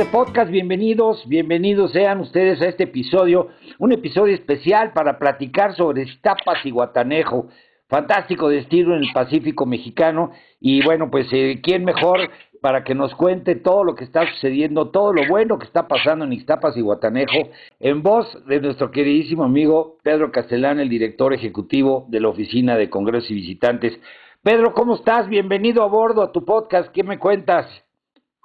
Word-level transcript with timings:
De 0.00 0.06
podcast, 0.06 0.50
bienvenidos, 0.50 1.28
bienvenidos 1.28 1.92
sean 1.92 2.20
ustedes 2.20 2.62
a 2.62 2.68
este 2.68 2.84
episodio, 2.84 3.48
un 3.78 3.92
episodio 3.92 4.34
especial 4.34 4.94
para 4.94 5.18
platicar 5.18 5.74
sobre 5.74 6.04
Iztapas 6.04 6.64
y 6.64 6.70
Guatanejo, 6.70 7.48
fantástico 7.86 8.48
destino 8.48 8.96
en 8.96 9.02
el 9.02 9.12
Pacífico 9.12 9.66
mexicano 9.66 10.30
y 10.58 10.82
bueno, 10.82 11.10
pues 11.10 11.26
eh, 11.32 11.60
quién 11.62 11.84
mejor 11.84 12.30
para 12.62 12.82
que 12.82 12.94
nos 12.94 13.14
cuente 13.14 13.56
todo 13.56 13.84
lo 13.84 13.94
que 13.94 14.04
está 14.04 14.26
sucediendo, 14.26 14.88
todo 14.88 15.12
lo 15.12 15.28
bueno 15.28 15.58
que 15.58 15.66
está 15.66 15.86
pasando 15.86 16.24
en 16.24 16.32
Ixtapas 16.32 16.78
y 16.78 16.80
Guatanejo, 16.80 17.50
en 17.78 18.02
voz 18.02 18.42
de 18.46 18.58
nuestro 18.58 18.90
queridísimo 18.90 19.44
amigo 19.44 19.98
Pedro 20.02 20.32
Castellán, 20.32 20.80
el 20.80 20.88
director 20.88 21.34
ejecutivo 21.34 22.06
de 22.08 22.20
la 22.20 22.28
Oficina 22.28 22.78
de 22.78 22.88
Congresos 22.88 23.30
y 23.30 23.34
Visitantes. 23.34 24.00
Pedro, 24.42 24.72
¿cómo 24.72 24.94
estás? 24.94 25.28
Bienvenido 25.28 25.82
a 25.82 25.88
bordo 25.88 26.22
a 26.22 26.32
tu 26.32 26.46
podcast, 26.46 26.90
¿qué 26.90 27.04
me 27.04 27.18
cuentas? 27.18 27.66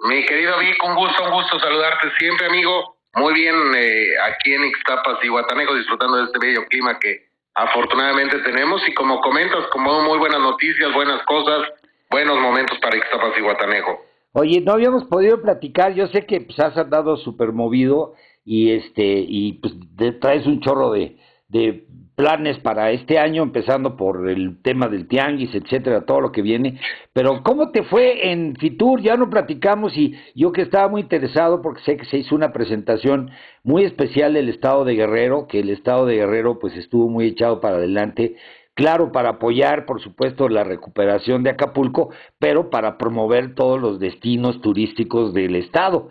Mi 0.04 0.26
querido 0.26 0.60
Vic, 0.60 0.84
un 0.84 0.96
gusto, 0.96 1.24
un 1.24 1.32
gusto 1.32 1.60
saludarte 1.60 2.10
siempre, 2.20 2.48
amigo. 2.48 2.98
Muy 3.16 3.34
bien 3.34 3.56
eh, 3.76 4.10
aquí 4.30 4.54
en 4.54 4.66
Ixtapas 4.66 5.24
y 5.24 5.30
Guatanejo, 5.30 5.74
disfrutando 5.74 6.18
de 6.18 6.26
este 6.26 6.40
bello 6.40 6.66
clima 6.66 7.00
que 7.00 7.30
afortunadamente 7.54 8.40
tenemos. 8.40 8.82
Y 8.88 8.94
como 8.94 9.22
comentas, 9.22 9.66
como 9.72 10.02
muy 10.02 10.20
buenas 10.20 10.42
noticias, 10.42 10.94
buenas 10.94 11.24
cosas, 11.24 11.70
buenos 12.10 12.40
momentos 12.40 12.78
para 12.80 12.98
Ixtapas 12.98 13.38
y 13.38 13.42
Guatanejo. 13.42 14.02
Oye, 14.34 14.60
no 14.60 14.74
habíamos 14.74 15.06
podido 15.06 15.42
platicar, 15.42 15.94
yo 15.94 16.08
sé 16.08 16.26
que 16.26 16.42
pues, 16.42 16.60
has 16.60 16.76
andado 16.78 17.16
súper 17.16 17.54
movido 17.54 18.16
y 18.44 18.74
este 18.74 19.02
y 19.26 19.54
pues 19.54 19.74
traes 20.20 20.46
un 20.46 20.60
chorro 20.60 20.92
de, 20.92 21.18
de 21.48 21.86
planes 22.16 22.58
para 22.60 22.92
este 22.92 23.20
año, 23.20 23.44
empezando 23.44 23.98
por 23.98 24.30
el 24.30 24.62
tema 24.62 24.88
del 24.88 25.08
tianguis, 25.08 25.54
etcétera, 25.54 26.06
todo 26.06 26.22
lo 26.22 26.32
que 26.32 26.42
viene. 26.42 26.80
Pero 27.14 27.44
¿cómo 27.44 27.72
te 27.72 27.84
fue 27.84 28.32
en 28.32 28.56
Fitur? 28.56 29.02
Ya 29.02 29.18
no 29.18 29.30
platicamos 29.30 29.96
y 29.98 30.16
yo 30.34 30.52
que 30.52 30.62
estaba 30.62 30.88
muy 30.88 31.02
interesado 31.02 31.62
porque 31.62 31.82
sé 31.82 31.98
que 31.98 32.06
se 32.06 32.18
hizo 32.18 32.36
una 32.36 32.54
presentación 32.54 33.32
muy 33.64 33.84
especial 33.84 34.34
del 34.34 34.50
estado 34.50 34.86
de 34.86 34.96
Guerrero, 34.96 35.48
que 35.48 35.60
el 35.60 35.70
estado 35.70 36.06
de 36.06 36.16
Guerrero 36.16 36.58
pues 36.60 36.76
estuvo 36.76 37.10
muy 37.10 37.28
echado 37.28 37.60
para 37.60 37.78
adelante. 37.78 38.36
Claro, 38.76 39.12
para 39.14 39.30
apoyar, 39.30 39.86
por 39.86 40.02
supuesto, 40.02 40.50
la 40.50 40.66
recuperación 40.66 41.44
de 41.44 41.52
Acapulco, 41.52 42.10
pero 42.40 42.70
para 42.70 42.98
promover 42.98 43.56
todos 43.56 43.80
los 43.80 44.00
destinos 44.00 44.62
turísticos 44.62 45.34
del 45.34 45.56
estado. 45.56 46.10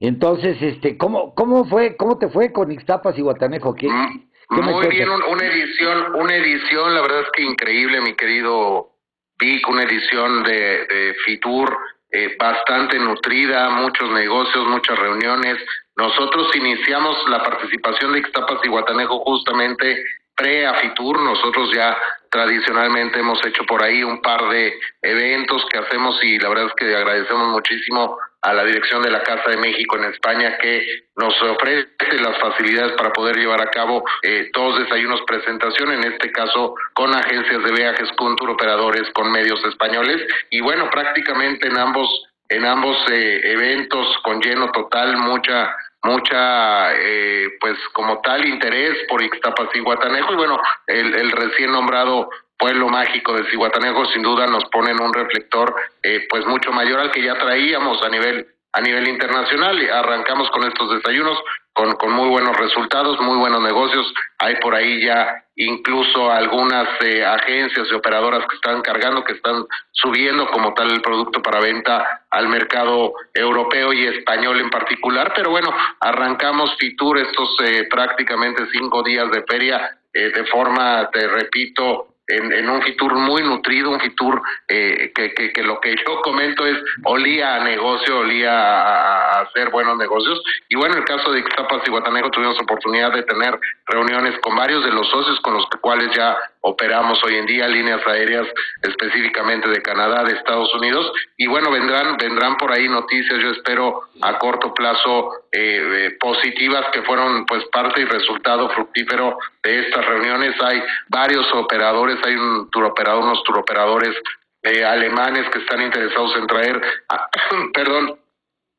Entonces, 0.00 0.60
este, 0.60 0.98
¿cómo, 0.98 1.34
cómo 1.34 1.64
fue, 1.64 1.96
cómo 1.96 2.18
te 2.18 2.28
fue 2.28 2.52
con 2.52 2.70
Ixtapas 2.70 3.16
y 3.18 3.22
Guatanejo? 3.22 3.74
¿Qué, 3.74 3.88
mm. 3.88 4.33
Muy 4.50 4.88
bien, 4.88 5.10
una 5.10 5.46
edición, 5.46 6.14
una 6.14 6.36
edición, 6.36 6.94
la 6.94 7.02
verdad 7.02 7.20
es 7.22 7.30
que 7.32 7.42
increíble, 7.42 8.00
mi 8.00 8.14
querido 8.14 8.90
Vic, 9.38 9.68
una 9.68 9.82
edición 9.82 10.42
de, 10.44 10.86
de 10.86 11.16
Fitur 11.24 11.76
eh, 12.16 12.36
bastante 12.38 12.96
nutrida, 12.96 13.70
muchos 13.70 14.08
negocios, 14.12 14.68
muchas 14.68 14.96
reuniones. 14.96 15.58
Nosotros 15.96 16.54
iniciamos 16.54 17.16
la 17.28 17.42
participación 17.42 18.12
de 18.12 18.20
Ixtapas 18.20 18.60
y 18.62 18.68
Guatanejo 18.68 19.18
justamente 19.24 20.04
pre 20.36 20.64
a 20.64 20.74
Fitur, 20.74 21.18
nosotros 21.20 21.72
ya 21.74 21.96
tradicionalmente 22.30 23.18
hemos 23.18 23.44
hecho 23.44 23.64
por 23.64 23.82
ahí 23.82 24.04
un 24.04 24.22
par 24.22 24.48
de 24.48 24.78
eventos 25.02 25.66
que 25.66 25.78
hacemos 25.78 26.22
y 26.22 26.38
la 26.38 26.50
verdad 26.50 26.66
es 26.66 26.74
que 26.74 26.94
agradecemos 26.94 27.48
muchísimo 27.48 28.16
a 28.44 28.52
la 28.52 28.64
dirección 28.64 29.02
de 29.02 29.10
la 29.10 29.22
Casa 29.22 29.50
de 29.50 29.56
México 29.56 29.96
en 29.96 30.04
España 30.04 30.58
que 30.58 31.06
nos 31.16 31.34
ofrece 31.42 31.88
las 32.20 32.38
facilidades 32.38 32.92
para 32.92 33.10
poder 33.10 33.36
llevar 33.36 33.62
a 33.62 33.70
cabo 33.70 34.04
eh, 34.22 34.50
todos 34.52 34.78
desayunos 34.80 35.22
presentación, 35.26 35.92
en 35.92 36.04
este 36.04 36.30
caso 36.30 36.74
con 36.92 37.14
agencias 37.14 37.64
de 37.64 37.72
viajes, 37.72 38.08
con 38.16 38.36
tour 38.36 38.50
operadores, 38.50 39.10
con 39.14 39.32
medios 39.32 39.64
españoles. 39.64 40.20
Y 40.50 40.60
bueno, 40.60 40.90
prácticamente 40.90 41.68
en 41.68 41.78
ambos 41.78 42.08
en 42.50 42.66
ambos 42.66 42.96
eh, 43.10 43.40
eventos 43.52 44.06
con 44.22 44.40
lleno 44.42 44.70
total, 44.72 45.16
mucha 45.16 45.74
mucha 46.02 46.92
eh, 46.96 47.48
pues 47.58 47.78
como 47.94 48.20
tal 48.20 48.44
interés 48.44 49.06
por 49.08 49.22
Ixtapas 49.22 49.68
y 49.74 49.80
Guatanejo 49.80 50.34
y 50.34 50.36
bueno, 50.36 50.60
el, 50.86 51.14
el 51.14 51.30
recién 51.32 51.72
nombrado 51.72 52.28
pueblo 52.58 52.88
mágico 52.88 53.32
de 53.34 53.48
Cihuatanejo 53.50 54.06
sin 54.06 54.22
duda 54.22 54.46
nos 54.46 54.64
ponen 54.66 55.00
un 55.00 55.12
reflector 55.12 55.74
eh, 56.02 56.26
pues 56.28 56.46
mucho 56.46 56.72
mayor 56.72 57.00
al 57.00 57.10
que 57.10 57.22
ya 57.22 57.38
traíamos 57.38 58.02
a 58.02 58.08
nivel 58.08 58.46
a 58.72 58.80
nivel 58.80 59.08
internacional 59.08 59.78
arrancamos 59.90 60.50
con 60.50 60.64
estos 60.66 60.90
desayunos 60.94 61.38
con, 61.74 61.92
con 61.96 62.12
muy 62.12 62.28
buenos 62.28 62.56
resultados, 62.56 63.20
muy 63.20 63.36
buenos 63.36 63.60
negocios. 63.60 64.06
Hay 64.38 64.56
por 64.56 64.74
ahí 64.74 65.04
ya 65.04 65.44
incluso 65.56 66.30
algunas 66.30 66.88
eh, 67.00 67.24
agencias 67.24 67.88
y 67.90 67.94
operadoras 67.94 68.46
que 68.48 68.54
están 68.54 68.80
cargando, 68.80 69.24
que 69.24 69.34
están 69.34 69.64
subiendo 69.90 70.46
como 70.48 70.72
tal 70.72 70.92
el 70.92 71.02
producto 71.02 71.42
para 71.42 71.60
venta 71.60 72.24
al 72.30 72.48
mercado 72.48 73.12
europeo 73.34 73.92
y 73.92 74.06
español 74.06 74.60
en 74.60 74.70
particular. 74.70 75.32
Pero 75.34 75.50
bueno, 75.50 75.74
arrancamos 76.00 76.76
Fitur 76.78 77.18
estos 77.18 77.56
eh, 77.64 77.88
prácticamente 77.90 78.66
cinco 78.72 79.02
días 79.02 79.30
de 79.30 79.42
feria 79.42 79.98
de 80.12 80.44
forma, 80.44 81.10
te 81.10 81.26
repito, 81.26 82.13
en, 82.26 82.52
en, 82.52 82.70
un 82.70 82.82
Fitur 82.82 83.14
muy 83.14 83.42
nutrido, 83.42 83.90
un 83.90 84.00
Fitur 84.00 84.40
eh, 84.68 85.12
que, 85.14 85.34
que, 85.34 85.52
que, 85.52 85.62
lo 85.62 85.80
que 85.80 85.94
yo 85.94 86.20
comento 86.22 86.66
es 86.66 86.78
olía 87.04 87.56
a 87.56 87.64
negocio, 87.64 88.20
olía 88.20 88.52
a, 88.52 89.40
hacer 89.42 89.70
buenos 89.70 89.96
negocios. 89.98 90.42
Y 90.68 90.76
bueno, 90.76 90.94
en 90.94 91.00
el 91.00 91.06
caso 91.06 91.32
de 91.32 91.40
Ixtapas 91.40 91.86
y 91.86 91.90
Guatanejo 91.90 92.30
tuvimos 92.30 92.60
oportunidad 92.60 93.12
de 93.12 93.22
tener 93.24 93.58
reuniones 93.86 94.38
con 94.40 94.56
varios 94.56 94.84
de 94.84 94.92
los 94.92 95.08
socios 95.08 95.38
con 95.40 95.54
los 95.54 95.66
cuales 95.80 96.10
ya 96.16 96.36
operamos 96.66 97.22
hoy 97.24 97.36
en 97.36 97.46
día, 97.46 97.68
líneas 97.68 98.00
aéreas 98.06 98.46
específicamente 98.82 99.68
de 99.68 99.82
Canadá, 99.82 100.24
de 100.24 100.32
Estados 100.32 100.74
Unidos. 100.74 101.12
Y 101.36 101.46
bueno, 101.46 101.70
vendrán, 101.70 102.16
vendrán 102.16 102.56
por 102.56 102.72
ahí 102.72 102.88
noticias, 102.88 103.38
yo 103.40 103.50
espero 103.50 104.08
a 104.22 104.38
corto 104.38 104.72
plazo 104.72 105.44
eh, 105.52 106.06
eh, 106.06 106.16
positivas 106.18 106.86
que 106.92 107.02
fueron 107.02 107.44
pues 107.44 107.64
parte 107.66 108.00
y 108.00 108.06
resultado 108.06 108.70
fructífero 108.70 109.38
de 109.62 109.80
estas 109.80 110.06
reuniones. 110.06 110.54
Hay 110.62 110.82
varios 111.08 111.46
operadores, 111.52 112.18
hay 112.24 112.34
un 112.34 112.70
turoperador, 112.70 113.24
unos 113.24 113.42
turoperadores 113.44 114.14
eh, 114.62 114.82
alemanes 114.82 115.46
que 115.50 115.58
están 115.58 115.82
interesados 115.82 116.34
en 116.36 116.46
traer, 116.46 116.80
a, 117.10 117.28
perdón, 117.74 118.18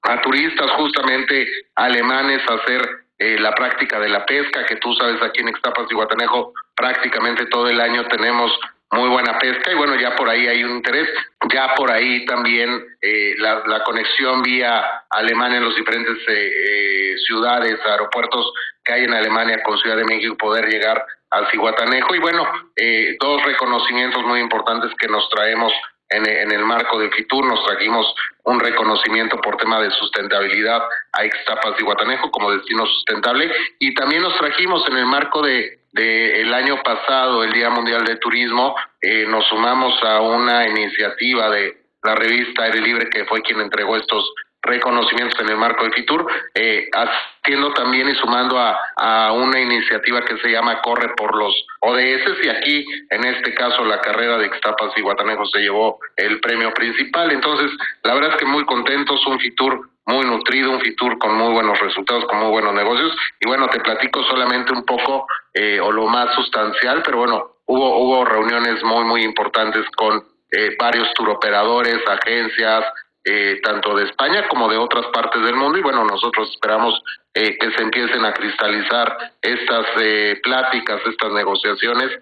a 0.02 0.22
turistas 0.22 0.72
justamente 0.72 1.48
alemanes 1.76 2.42
a 2.50 2.54
hacer 2.56 3.05
eh, 3.18 3.40
la 3.40 3.54
práctica 3.54 4.00
de 4.00 4.10
la 4.10 4.26
pesca, 4.26 4.66
que 4.66 4.76
tú 4.78 4.94
sabes 4.96 5.22
aquí 5.22 5.42
en 5.42 5.50
Ixtapas 5.50 5.88
y 5.90 5.96
Guatanejo 5.96 6.54
prácticamente 6.76 7.46
todo 7.48 7.70
el 7.70 7.80
año 7.80 8.06
tenemos 8.08 8.52
muy 8.92 9.10
buena 9.10 9.38
pesca 9.40 9.72
y 9.72 9.76
bueno, 9.76 9.96
ya 9.96 10.16
por 10.16 10.30
ahí 10.30 10.48
hay 10.48 10.64
un 10.64 10.78
interés, 10.78 11.10
ya 11.52 11.74
por 11.76 11.92
ahí 11.92 12.26
también 12.26 12.70
eh, 13.02 13.36
la, 13.38 13.64
la, 13.68 13.84
conexión 13.84 14.42
vía 14.42 15.04
Alemania 15.10 15.58
en 15.58 15.66
los 15.66 15.76
diferentes 15.76 16.18
eh, 16.28 16.34
eh, 16.34 17.18
ciudades, 17.26 17.80
aeropuertos 17.86 18.52
que 18.84 18.94
hay 18.94 19.04
en 19.04 19.14
Alemania 19.14 19.62
con 19.64 19.78
Ciudad 19.80 19.98
de 19.98 20.06
México, 20.06 20.38
poder 20.38 20.68
llegar 20.68 21.04
al 21.32 21.50
Ciguatanejo 21.52 22.16
y 22.16 22.20
bueno, 22.20 22.48
eh, 22.76 23.18
dos 23.20 23.44
reconocimientos 23.44 24.24
muy 24.24 24.40
importantes 24.40 24.92
que 24.98 25.08
nos 25.08 25.28
traemos 25.30 25.74
en, 26.10 26.52
el 26.52 26.66
marco 26.66 27.00
de 27.00 27.10
FITUR, 27.10 27.46
nos 27.46 27.66
trajimos 27.66 28.14
un 28.44 28.60
reconocimiento 28.60 29.38
por 29.38 29.58
tema 29.58 29.82
de 29.82 29.90
sustentabilidad 29.92 30.84
a 31.14 31.26
Ixtapas 31.26 31.80
y 31.80 31.84
Guatanejo 31.84 32.30
como 32.32 32.52
destino 32.52 32.86
sustentable. 32.86 33.52
Y 33.80 33.94
también 33.96 34.22
nos 34.22 34.38
trajimos 34.38 34.88
en 34.88 34.98
el 34.98 35.06
marco 35.06 35.42
de, 35.42 35.80
el 35.94 36.54
año 36.54 36.82
pasado, 36.84 37.44
el 37.44 37.54
Día 37.54 37.70
Mundial 37.70 38.06
de 38.06 38.18
Turismo, 38.18 38.76
eh, 39.02 39.26
nos 39.28 39.46
sumamos 39.48 40.02
a 40.04 40.22
una 40.22 40.68
iniciativa 40.68 41.50
de 41.50 41.86
la 42.04 42.16
revista 42.16 42.64
Aire 42.64 42.82
Libre 42.82 43.10
que 43.10 43.26
fue 43.26 43.42
quien 43.42 43.62
entregó 43.62 43.98
estos 43.98 44.32
reconocimientos 44.66 45.40
en 45.40 45.50
el 45.50 45.58
marco 45.58 45.84
del 45.84 45.94
FITUR, 45.94 46.26
eh, 46.54 46.90
haciendo 46.94 47.74
también 47.74 48.10
y 48.10 48.16
sumando 48.16 48.58
a, 48.58 48.78
a, 48.98 49.32
una 49.32 49.60
iniciativa 49.60 50.22
que 50.22 50.38
se 50.38 50.50
llama 50.50 50.82
Corre 50.82 51.10
por 51.16 51.36
los 51.36 51.54
ODS 51.82 52.44
y 52.44 52.50
aquí, 52.50 52.86
en 53.10 53.26
este 53.26 53.54
caso, 53.54 53.84
la 53.86 54.02
carrera 54.02 54.38
de 54.38 54.48
Ixtapas 54.48 54.92
y 54.98 55.02
Guatanejo 55.02 55.46
se 55.46 55.60
llevó 55.60 56.00
el 56.16 56.40
premio 56.40 56.74
principal. 56.74 57.32
Entonces, 57.32 57.72
la 58.04 58.14
verdad 58.16 58.32
es 58.32 58.38
que 58.38 58.46
muy 58.46 58.66
contentos, 58.66 59.26
un 59.28 59.40
FITUR 59.40 59.90
muy 60.08 60.26
nutrido, 60.26 60.72
un 60.72 60.82
FITUR 60.82 61.18
con 61.18 61.36
muy 61.36 61.54
buenos 61.54 61.80
resultados, 61.80 62.26
con 62.26 62.40
muy 62.40 62.50
buenos 62.50 62.74
negocios. 62.74 63.16
Y 63.40 63.48
bueno, 63.48 63.68
te 63.68 63.80
platico 63.80 64.24
solamente 64.24 64.74
un 64.74 64.86
poco 64.86 65.28
eh, 65.54 65.80
o 65.80 65.92
lo 65.92 66.08
más 66.08 66.34
sustancial, 66.36 67.02
pero 67.04 67.20
bueno, 67.20 67.56
hubo, 67.66 67.98
hubo 68.00 68.26
reuniones 68.26 68.84
muy, 68.84 69.04
muy 69.04 69.24
importantes 69.24 69.86
con 69.96 70.24
eh, 70.52 70.76
varios 70.80 71.12
turoperadores, 71.16 71.98
agencias, 72.08 72.86
eh, 73.28 73.60
tanto 73.64 73.96
de 73.96 74.04
España 74.04 74.48
como 74.48 74.70
de 74.70 74.78
otras 74.78 75.08
partes 75.08 75.42
del 75.42 75.56
mundo 75.56 75.80
y 75.80 75.82
bueno, 75.82 76.06
nosotros 76.06 76.48
esperamos 76.52 77.02
eh, 77.34 77.58
que 77.58 77.72
se 77.72 77.82
empiecen 77.82 78.24
a 78.24 78.32
cristalizar 78.32 79.34
estas 79.42 79.86
eh, 80.00 80.40
pláticas, 80.44 81.02
estas 81.08 81.32
negociaciones 81.32 82.20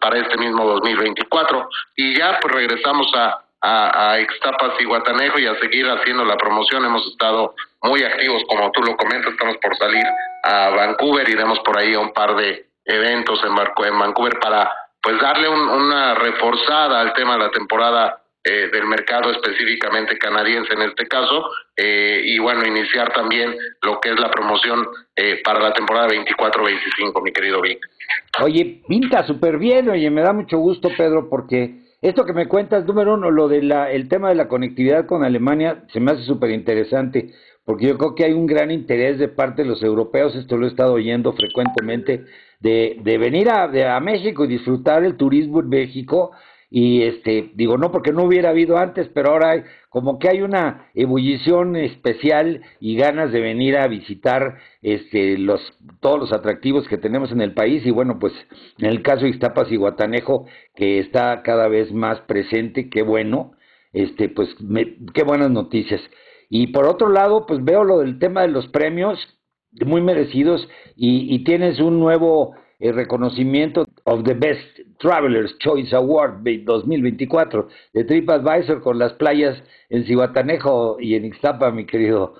para 0.00 0.18
este 0.18 0.38
mismo 0.38 0.64
2024 0.64 1.68
y 1.96 2.16
ya 2.16 2.38
pues 2.40 2.54
regresamos 2.54 3.06
a, 3.14 3.44
a, 3.60 4.12
a 4.12 4.20
Ixtapas 4.20 4.80
y 4.80 4.86
Guatanejo 4.86 5.38
y 5.38 5.46
a 5.46 5.60
seguir 5.60 5.86
haciendo 5.86 6.24
la 6.24 6.38
promoción. 6.38 6.86
Hemos 6.86 7.06
estado 7.06 7.54
muy 7.82 8.02
activos, 8.02 8.42
como 8.48 8.72
tú 8.72 8.82
lo 8.82 8.96
comentas, 8.96 9.32
estamos 9.32 9.58
por 9.58 9.76
salir 9.76 10.04
a 10.44 10.70
Vancouver, 10.70 11.28
iremos 11.28 11.58
por 11.60 11.76
ahí 11.76 11.92
a 11.92 12.00
un 12.00 12.14
par 12.14 12.34
de 12.36 12.66
eventos 12.86 13.38
en, 13.44 13.84
en 13.84 13.98
Vancouver 13.98 14.40
para 14.40 14.72
pues 15.02 15.20
darle 15.20 15.50
una 15.50 16.14
reforzada 16.14 17.00
al 17.00 17.12
tema 17.12 17.34
de 17.34 17.40
la 17.40 17.50
temporada 17.50 18.22
eh, 18.44 18.68
del 18.72 18.86
mercado 18.86 19.30
específicamente 19.30 20.16
canadiense 20.16 20.72
en 20.72 20.82
este 20.82 21.06
caso 21.06 21.44
eh, 21.76 22.22
y 22.24 22.38
bueno 22.38 22.66
iniciar 22.66 23.12
también 23.12 23.54
lo 23.82 24.00
que 24.00 24.10
es 24.10 24.20
la 24.20 24.30
promoción 24.30 24.86
eh, 25.16 25.40
para 25.42 25.60
la 25.60 25.72
temporada 25.72 26.08
24-25 26.08 27.22
mi 27.22 27.32
querido 27.32 27.60
Vic. 27.60 27.78
Oye, 28.40 28.82
pinta 28.88 29.26
súper 29.26 29.58
bien, 29.58 29.88
oye, 29.90 30.08
me 30.10 30.22
da 30.22 30.32
mucho 30.32 30.58
gusto 30.58 30.88
Pedro 30.96 31.28
porque 31.28 31.80
esto 32.00 32.24
que 32.24 32.32
me 32.32 32.46
cuentas, 32.46 32.86
número 32.86 33.14
uno, 33.14 33.30
lo 33.30 33.48
de 33.48 33.62
la, 33.62 33.90
el 33.90 34.08
tema 34.08 34.28
de 34.28 34.36
la 34.36 34.46
conectividad 34.46 35.06
con 35.06 35.24
Alemania 35.24 35.84
se 35.92 35.98
me 35.98 36.12
hace 36.12 36.22
súper 36.22 36.50
interesante 36.50 37.34
porque 37.68 37.86
yo 37.86 37.98
creo 37.98 38.14
que 38.14 38.24
hay 38.24 38.32
un 38.32 38.46
gran 38.46 38.70
interés 38.70 39.18
de 39.18 39.28
parte 39.28 39.62
de 39.62 39.68
los 39.68 39.82
europeos, 39.82 40.34
esto 40.34 40.56
lo 40.56 40.64
he 40.64 40.70
estado 40.70 40.94
oyendo 40.94 41.34
frecuentemente, 41.34 42.24
de, 42.60 42.96
de 43.02 43.18
venir 43.18 43.50
a, 43.50 43.68
de, 43.68 43.86
a 43.86 44.00
México 44.00 44.44
y 44.44 44.48
disfrutar 44.48 45.04
el 45.04 45.18
turismo 45.18 45.60
en 45.60 45.68
México 45.68 46.30
y 46.70 47.02
este 47.02 47.50
digo 47.54 47.78
no 47.78 47.90
porque 47.90 48.12
no 48.12 48.24
hubiera 48.24 48.50
habido 48.50 48.76
antes 48.76 49.08
pero 49.14 49.30
ahora 49.30 49.50
hay, 49.52 49.62
como 49.88 50.18
que 50.18 50.28
hay 50.28 50.42
una 50.42 50.90
ebullición 50.94 51.76
especial 51.76 52.62
y 52.78 52.96
ganas 52.96 53.32
de 53.32 53.40
venir 53.40 53.76
a 53.78 53.88
visitar 53.88 54.58
este 54.82 55.38
los 55.38 55.60
todos 56.00 56.18
los 56.18 56.32
atractivos 56.32 56.86
que 56.88 56.98
tenemos 56.98 57.32
en 57.32 57.40
el 57.40 57.54
país 57.54 57.86
y 57.86 57.90
bueno 57.90 58.18
pues 58.18 58.34
en 58.78 58.86
el 58.86 59.02
caso 59.02 59.24
de 59.24 59.30
Iztapas 59.30 59.72
y 59.72 59.76
Guatanejo 59.76 60.46
que 60.74 60.98
está 60.98 61.42
cada 61.42 61.68
vez 61.68 61.92
más 61.92 62.20
presente 62.22 62.90
qué 62.90 63.02
bueno 63.02 63.52
este 63.92 64.28
pues 64.28 64.48
qué 65.14 65.22
buenas 65.24 65.50
noticias. 65.50 66.00
Y 66.50 66.68
por 66.68 66.86
otro 66.86 67.08
lado 67.08 67.46
pues 67.46 67.62
veo 67.62 67.84
lo 67.84 67.98
del 67.98 68.18
tema 68.18 68.42
de 68.42 68.48
los 68.48 68.68
premios 68.68 69.18
muy 69.84 70.00
merecidos 70.00 70.68
y, 70.96 71.34
y 71.34 71.44
tienes 71.44 71.80
un 71.80 71.98
nuevo 71.98 72.54
el 72.78 72.94
reconocimiento 72.94 73.86
of 74.04 74.22
the 74.24 74.34
Best 74.34 74.78
Travelers 74.98 75.56
Choice 75.58 75.94
Award 75.94 76.42
2024 76.42 77.68
de 77.92 78.04
TripAdvisor 78.04 78.82
con 78.82 78.98
las 78.98 79.12
playas 79.14 79.62
en 79.88 80.04
Cihuatanejo 80.04 80.96
y 81.00 81.14
en 81.14 81.24
Ixtapa, 81.26 81.70
mi 81.70 81.86
querido. 81.86 82.34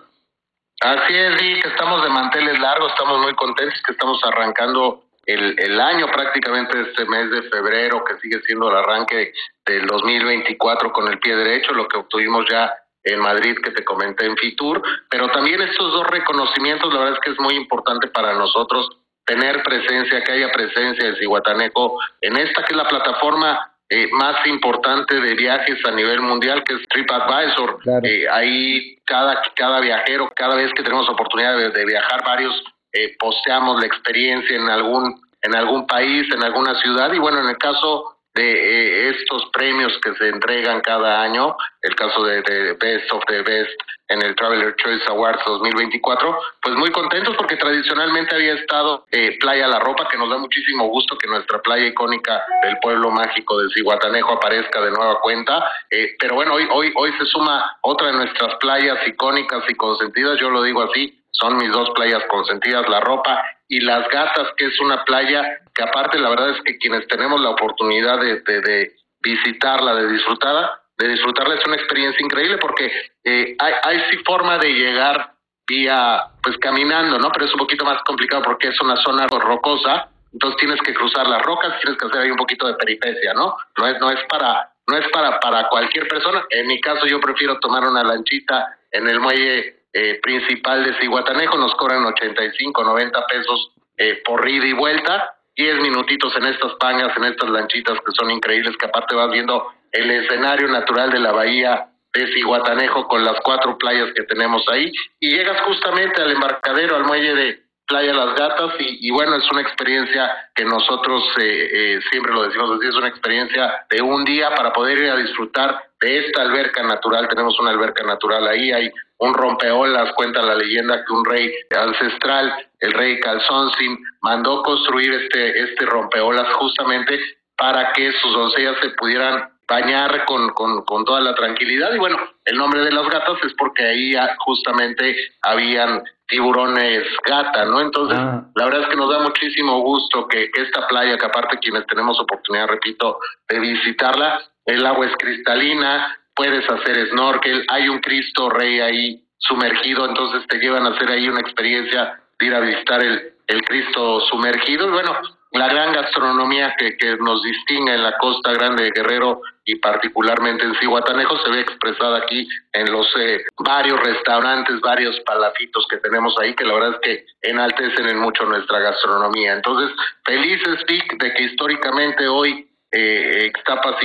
Así 0.81 1.15
es, 1.15 1.39
Dick, 1.39 1.67
estamos 1.67 2.03
de 2.05 2.11
manteles 2.11 2.59
largos, 2.61 2.93
estamos 2.93 3.21
muy 3.21 3.35
contentos 3.35 3.81
que 3.85 3.93
estamos 3.93 4.21
arrancando 4.25 5.03
el, 5.27 5.59
el 5.59 5.81
año 5.81 6.07
prácticamente 6.07 6.81
este 6.81 7.05
mes 7.07 7.31
de 7.31 7.43
febrero, 7.51 8.05
que 8.05 8.17
sigue 8.19 8.41
siendo 8.43 8.71
el 8.71 8.77
arranque 8.77 9.33
del 9.67 9.87
2024 9.87 10.93
con 10.93 11.09
el 11.09 11.19
pie 11.19 11.35
derecho, 11.35 11.73
lo 11.73 11.89
que 11.89 11.99
obtuvimos 11.99 12.47
ya 12.49 12.73
en 13.05 13.21
Madrid 13.21 13.57
que 13.63 13.71
te 13.71 13.85
comenté 13.85 14.27
en 14.27 14.37
Fitur, 14.37 14.83
pero 15.11 15.29
también 15.31 15.61
estos 15.63 15.93
dos 15.93 16.07
reconocimientos, 16.09 16.93
la 16.93 17.01
verdad 17.01 17.15
es 17.15 17.21
que 17.25 17.31
es 17.31 17.41
muy 17.41 17.55
importante 17.55 18.09
para 18.09 18.35
nosotros 18.35 18.89
tener 19.29 19.63
presencia, 19.63 20.25
que 20.25 20.33
haya 20.33 20.51
presencia 20.51 21.11
de 21.11 21.19
Cihuatanejo 21.19 21.99
en 22.23 22.37
esta 22.39 22.65
que 22.65 22.73
es 22.73 22.77
la 22.77 22.89
plataforma 22.89 23.71
eh, 23.91 24.09
más 24.13 24.47
importante 24.47 25.21
de 25.21 25.35
viajes 25.35 25.79
a 25.87 25.91
nivel 25.93 26.21
mundial, 26.23 26.65
que 26.65 26.75
es 26.75 26.89
TripAdvisor. 26.89 27.79
Eh, 28.03 28.27
ahí 28.31 28.97
cada, 29.05 29.41
cada 29.55 29.81
viajero, 29.81 30.31
cada 30.35 30.57
vez 30.57 30.73
que 30.75 30.83
tenemos 30.83 31.09
oportunidad 31.09 31.57
de, 31.71 31.85
viajar 31.85 32.25
varios, 32.25 32.65
eh, 32.93 33.15
posteamos 33.19 33.81
la 33.81 33.87
experiencia 33.87 34.57
en 34.57 34.69
algún, 34.69 35.21
en 35.43 35.55
algún 35.55 35.87
país, 35.87 36.27
en 36.35 36.43
alguna 36.43 36.75
ciudad. 36.81 37.13
Y 37.13 37.19
bueno, 37.19 37.41
en 37.41 37.51
el 37.51 37.59
caso 37.59 38.19
de 38.35 38.53
eh, 38.53 39.09
estos 39.11 39.47
premios 39.53 39.93
que 40.03 40.15
se 40.15 40.29
entregan 40.29 40.81
cada 40.81 41.23
año, 41.23 41.57
el 41.83 41.95
caso 41.97 42.23
de, 42.25 42.41
Best 42.81 43.13
of 43.13 43.23
the 43.27 43.43
Best 43.43 43.81
en 44.09 44.23
el 44.23 44.35
Traveler 44.37 44.75
Choice 44.77 45.05
Awards 45.09 45.43
2024, 45.47 46.41
pues 46.63 46.75
muy 46.77 46.91
contentos 46.91 47.37
porque 47.37 47.57
tradicionalmente 47.57 48.35
había 48.35 48.55
estado 48.55 49.05
eh, 49.11 49.37
Playa 49.39 49.69
La 49.69 49.79
Ropa, 49.79 50.09
que 50.09 50.19
nos 50.19 50.31
da 50.31 50.39
muchísimo 50.39 50.89
gusto 50.89 51.17
que 51.17 51.29
nuestra 51.29 51.61
playa 51.61 51.87
icónica 51.87 52.43
del 52.63 52.77
pueblo 52.81 53.11
mágico 53.11 53.59
de 53.59 53.69
Cihuatanejo 53.71 54.33
aparezca 54.33 54.81
de 54.81 54.91
nueva 54.91 55.21
cuenta, 55.21 55.65
eh, 55.91 56.17
pero 56.19 56.35
bueno, 56.35 56.55
hoy, 56.55 56.67
hoy, 56.71 56.93
hoy 56.97 57.13
se 57.19 57.27
suma 57.27 57.79
otra 57.83 58.09
de 58.09 58.15
nuestras 58.15 58.55
playas 58.57 58.99
icónicas 59.07 59.63
y 59.69 59.75
consentidas, 59.75 60.39
yo 60.41 60.51
lo 60.51 60.63
digo 60.63 60.83
así, 60.83 61.19
son 61.31 61.57
mis 61.57 61.71
dos 61.71 61.91
playas 61.95 62.25
consentidas, 62.29 62.89
La 62.89 63.01
Ropa 63.01 63.43
y 63.69 63.81
Las 63.81 64.09
Gatas, 64.09 64.49
que 64.57 64.67
es 64.67 64.81
una 64.81 65.05
playa 65.05 65.45
que 65.75 65.83
aparte 65.83 66.19
la 66.19 66.31
verdad 66.31 66.51
es 66.51 66.63
que 66.63 66.79
quienes 66.79 67.07
tenemos 67.07 67.41
la 67.41 67.51
oportunidad 67.51 68.19
de, 68.19 68.41
de, 68.41 68.93
visitarla, 69.21 69.95
de 69.95 70.09
disfrutarla, 70.13 70.81
de 70.99 71.09
disfrutarla 71.09 71.55
es 71.55 71.67
una 71.67 71.77
experiencia 71.77 72.25
increíble 72.25 72.59
porque 72.59 72.91
eh, 73.25 73.57
hay, 73.59 73.75
hay 73.85 74.01
sí 74.11 74.19
forma 74.25 74.59
de 74.59 74.73
llegar 74.73 75.33
vía, 75.67 76.25
pues 76.43 76.57
caminando, 76.59 77.19
¿no? 77.19 77.31
Pero 77.31 77.45
es 77.45 77.53
un 77.53 77.59
poquito 77.59 77.85
más 77.85 78.03
complicado 78.05 78.43
porque 78.43 78.69
es 78.69 78.81
una 78.81 78.97
zona 78.97 79.27
rocosa, 79.27 80.09
entonces 80.33 80.59
tienes 80.59 80.81
que 80.81 80.95
cruzar 80.95 81.27
las 81.29 81.43
rocas, 81.43 81.79
tienes 81.81 81.99
que 81.99 82.07
hacer 82.07 82.23
ahí 82.23 82.31
un 82.31 82.37
poquito 82.37 82.67
de 82.67 82.75
peripecia, 82.75 83.33
¿no? 83.35 83.55
No 83.77 83.87
es, 83.87 84.01
no 84.01 84.11
es 84.11 84.21
para, 84.29 84.73
no 84.87 84.97
es 84.97 85.07
para, 85.13 85.39
para 85.39 85.69
cualquier 85.69 86.09
persona. 86.09 86.45
En 86.51 86.67
mi 86.67 86.81
caso 86.81 87.07
yo 87.07 87.21
prefiero 87.21 87.59
tomar 87.61 87.85
una 87.85 88.03
lanchita 88.03 88.79
en 88.91 89.09
el 89.09 89.21
muelle 89.21 89.85
eh, 89.93 90.19
principal 90.23 90.85
de 90.85 90.99
Cihuatanejo, 90.99 91.57
nos 91.59 91.75
cobran 91.75 92.05
85, 92.05 92.83
90 92.83 93.27
pesos 93.27 93.73
eh, 93.97 94.21
por 94.25 94.49
ida 94.49 94.67
y 94.67 94.73
vuelta, 94.73 95.35
10 95.57 95.81
minutitos 95.81 96.35
en 96.37 96.47
estas 96.47 96.73
pangas, 96.75 97.17
en 97.17 97.25
estas 97.25 97.51
lanchitas 97.51 97.99
que 98.01 98.13
son 98.13 98.31
increíbles, 98.31 98.77
que 98.77 98.87
aparte 98.87 99.15
vas 99.15 99.31
viendo 99.31 99.73
el 99.93 100.11
escenario 100.11 100.69
natural 100.69 101.11
de 101.11 101.21
la 101.21 101.33
bahía 101.33 101.89
de 102.15 102.33
Cihuatanejo 102.33 103.07
con 103.07 103.25
las 103.25 103.41
cuatro 103.43 103.77
playas 103.79 104.13
que 104.15 104.25
tenemos 104.25 104.67
ahí 104.69 104.91
y 105.21 105.31
llegas 105.31 105.61
justamente 105.63 106.21
al 106.23 106.33
embarcadero, 106.33 106.97
al 106.97 107.05
muelle 107.05 107.35
de 107.35 107.69
Playa 107.89 108.13
Las 108.13 108.35
Gatas 108.35 108.75
y, 108.79 109.11
bueno, 109.11 109.37
es 109.37 109.51
una 109.51 109.63
experiencia 109.63 110.51
que 110.55 110.65
nosotros 110.65 111.25
eh, 111.41 111.71
eh, 111.73 112.01
siempre 112.11 112.35
lo 112.35 112.43
decimos 112.43 112.73
así, 112.73 112.87
es 112.87 112.95
una 112.95 113.09
experiencia 113.09 113.87
de 113.89 114.03
un 114.03 114.27
día 114.27 114.55
para 114.55 114.75
poder 114.75 114.99
ir 114.99 115.11
a 115.11 115.17
disfrutar 115.17 115.85
de 115.99 116.19
esta 116.19 116.43
alberca 116.43 116.83
natural. 116.83 117.27
Tenemos 117.29 117.59
una 117.59 117.71
alberca 117.71 118.05
natural 118.05 118.47
ahí, 118.47 118.73
hay 118.73 118.93
un 119.21 119.33
rompeolas, 119.33 120.13
cuenta 120.13 120.43
la 120.43 120.55
leyenda 120.55 121.03
que 121.03 121.13
un 121.15 121.25
rey 121.25 121.51
ancestral, 121.75 122.53
el 122.81 122.93
rey 122.93 123.19
Calzonsin, 123.21 123.99
mandó 124.21 124.63
construir 124.63 125.15
este, 125.15 125.59
este 125.59 125.87
rompeolas 125.87 126.53
justamente 126.57 127.19
para 127.57 127.93
que 127.95 128.13
sus 128.13 128.33
doncellas 128.35 128.77
se 128.83 128.91
pudieran 128.91 129.49
bañar 129.69 130.25
con, 130.25 130.49
con, 130.51 130.83
con, 130.85 131.05
toda 131.05 131.21
la 131.21 131.35
tranquilidad. 131.35 131.93
Y 131.95 131.99
bueno, 131.99 132.17
el 132.45 132.57
nombre 132.57 132.81
de 132.81 132.91
las 132.91 133.07
gatas 133.09 133.37
es 133.45 133.53
porque 133.55 133.85
ahí 133.85 134.15
justamente 134.39 135.15
habían 135.43 136.03
tiburones 136.27 137.05
gata, 137.25 137.65
¿no? 137.67 137.81
Entonces, 137.81 138.19
ah. 138.19 138.47
la 138.55 138.65
verdad 138.65 138.83
es 138.83 138.89
que 138.89 138.97
nos 138.97 139.11
da 139.11 139.19
muchísimo 139.21 139.81
gusto 139.81 140.27
que, 140.27 140.51
esta 140.55 140.87
playa, 140.89 141.17
que 141.17 141.27
aparte 141.27 141.59
quienes 141.59 141.87
tenemos 141.87 142.19
oportunidad, 142.19 142.69
repito, 142.69 143.19
de 143.49 143.61
visitarla, 143.61 144.41
el 144.65 144.85
agua 144.85 145.07
es 145.07 145.13
cristalina, 145.19 146.19
puedes 146.35 146.69
hacer 146.69 147.09
snorkel, 147.11 147.65
hay 147.69 147.89
un 147.89 147.99
Cristo 148.01 148.49
Rey 148.49 148.81
ahí 148.81 149.25
sumergido, 149.39 150.07
entonces 150.07 150.47
te 150.49 150.59
llevan 150.59 150.87
a 150.87 150.91
hacer 150.91 151.11
ahí 151.11 151.29
una 151.29 151.41
experiencia 151.41 152.21
de 152.39 152.47
ir 152.47 152.55
a 152.55 152.61
visitar 152.61 153.03
el, 153.03 153.33
el 153.47 153.63
Cristo 153.63 154.21
sumergido. 154.31 154.89
Y 154.89 154.93
bueno, 154.93 155.13
la 155.53 155.69
gran 155.69 155.93
gastronomía 155.93 156.75
que, 156.79 156.97
que 156.97 157.17
nos 157.17 157.43
distingue 157.43 157.95
en 157.95 158.03
la 158.03 158.17
costa 158.19 158.53
grande 158.53 158.85
de 158.85 158.91
Guerrero 158.91 159.41
y 159.65 159.77
particularmente 159.77 160.65
en 160.65 160.75
Cihuatanejo 160.77 161.39
se 161.39 161.51
ve 161.51 161.61
expresada 161.61 162.19
aquí 162.19 162.49
en 162.73 162.91
los 162.93 163.07
eh, 163.19 163.45
varios 163.59 164.01
restaurantes, 164.01 164.81
varios 164.81 165.19
palafitos 165.21 165.87
que 165.91 165.99
tenemos 165.99 166.35
ahí 166.39 166.55
que 166.55 166.65
la 166.65 166.75
verdad 166.75 166.95
es 166.95 167.01
que 167.01 167.27
enaltecen 167.43 168.09
en 168.09 168.19
mucho 168.19 168.45
nuestra 168.45 168.79
gastronomía. 168.79 169.55
Entonces, 169.55 169.95
felices 170.25 170.85
Vic 170.87 171.19
de 171.19 171.35
que 171.35 171.43
históricamente 171.45 172.27
hoy 172.29 172.69
eh, 172.93 173.47
Ixtapas 173.47 173.97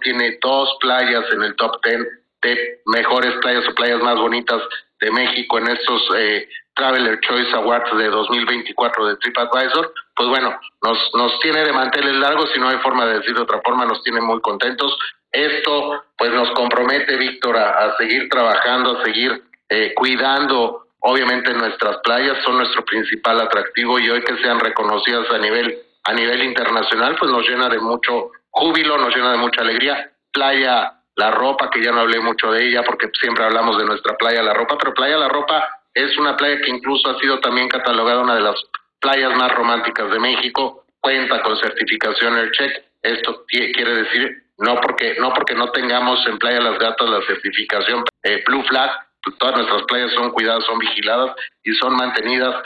tiene 0.00 0.38
dos 0.40 0.76
playas 0.80 1.24
en 1.32 1.42
el 1.42 1.54
top 1.56 1.80
ten 1.82 2.06
de 2.42 2.80
mejores 2.86 3.34
playas 3.42 3.68
o 3.68 3.74
playas 3.74 4.00
más 4.00 4.16
bonitas 4.16 4.62
de 5.00 5.10
México 5.10 5.58
en 5.58 5.68
estos 5.68 6.02
eh, 6.16 6.48
Traveler 6.76 7.18
Choice 7.20 7.52
Awards 7.54 7.96
de 7.96 8.08
2024 8.08 9.06
de 9.06 9.16
TripAdvisor, 9.16 9.92
pues 10.14 10.28
bueno, 10.28 10.54
nos, 10.82 10.98
nos 11.14 11.40
tiene 11.40 11.64
de 11.64 11.72
manteles 11.72 12.14
largos, 12.14 12.50
si 12.52 12.60
no 12.60 12.68
hay 12.68 12.78
forma 12.78 13.06
de 13.06 13.18
decir 13.18 13.34
de 13.34 13.42
otra 13.42 13.60
forma, 13.64 13.86
nos 13.86 14.02
tiene 14.02 14.20
muy 14.20 14.40
contentos. 14.40 14.96
Esto 15.32 16.04
pues 16.16 16.30
nos 16.32 16.50
compromete, 16.52 17.16
Víctor, 17.16 17.56
a, 17.56 17.96
seguir 17.96 18.28
trabajando, 18.28 18.98
a 18.98 19.04
seguir 19.04 19.42
eh, 19.68 19.92
cuidando 19.94 20.86
obviamente 21.00 21.52
nuestras 21.54 21.98
playas, 21.98 22.42
son 22.44 22.58
nuestro 22.58 22.84
principal 22.84 23.40
atractivo 23.40 23.98
y 23.98 24.10
hoy 24.10 24.22
que 24.22 24.36
sean 24.38 24.58
reconocidas 24.60 25.30
a 25.30 25.38
nivel, 25.38 25.78
a 26.04 26.12
nivel 26.12 26.42
internacional, 26.42 27.16
pues 27.18 27.30
nos 27.30 27.48
llena 27.48 27.68
de 27.68 27.78
mucho 27.78 28.30
júbilo, 28.50 28.98
nos 28.98 29.14
llena 29.14 29.32
de 29.32 29.38
mucha 29.38 29.62
alegría. 29.62 30.10
Playa 30.32 30.92
La 31.14 31.30
Ropa, 31.30 31.70
que 31.70 31.82
ya 31.82 31.92
no 31.92 32.00
hablé 32.00 32.20
mucho 32.20 32.50
de 32.50 32.68
ella 32.68 32.82
porque 32.82 33.08
siempre 33.18 33.44
hablamos 33.44 33.78
de 33.78 33.84
nuestra 33.84 34.16
playa 34.16 34.42
La 34.42 34.52
Ropa, 34.52 34.76
pero 34.78 34.94
Playa 34.94 35.16
La 35.16 35.28
Ropa 35.28 35.68
es 35.96 36.16
una 36.18 36.36
playa 36.36 36.60
que 36.60 36.70
incluso 36.70 37.10
ha 37.10 37.18
sido 37.18 37.40
también 37.40 37.68
catalogada 37.68 38.20
una 38.20 38.34
de 38.34 38.42
las 38.42 38.62
playas 39.00 39.34
más 39.36 39.50
románticas 39.54 40.10
de 40.10 40.18
México, 40.18 40.84
cuenta 41.00 41.42
con 41.42 41.56
certificación 41.58 42.36
AirCheck. 42.36 42.84
Esto 43.02 43.44
quiere 43.48 43.94
decir 44.02 44.44
no 44.58 44.78
porque 44.80 45.16
no 45.18 45.32
porque 45.32 45.54
no 45.54 45.70
tengamos 45.70 46.18
en 46.26 46.38
Playa 46.38 46.60
Las 46.60 46.78
Gatas 46.78 47.08
la 47.08 47.22
certificación 47.26 48.04
eh, 48.22 48.42
Blue 48.46 48.62
Flag, 48.64 48.90
todas 49.38 49.56
nuestras 49.56 49.82
playas 49.84 50.12
son 50.12 50.30
cuidadas, 50.32 50.64
son 50.64 50.78
vigiladas 50.78 51.34
y 51.64 51.72
son 51.74 51.96
mantenidas 51.96 52.62